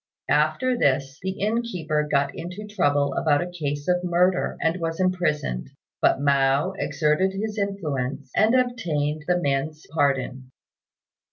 [0.31, 5.69] After this, the innkeeper got into trouble about a case of murder, and was imprisoned;
[6.01, 10.49] but Mao exerted his influence, and obtained the man's pardon.